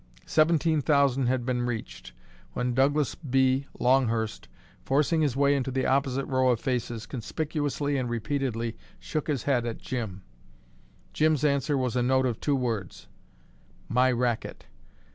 [0.25, 2.11] Seventeen thousand had been reached,
[2.53, 3.67] when Douglas B.
[3.79, 4.47] Longhurst,
[4.83, 9.63] forcing his way into the opposite row of faces, conspicuously and repeatedly shook his head
[9.67, 10.23] at Jim.
[11.13, 13.09] Jim's answer was a note of two words:
[13.89, 14.65] "My racket!"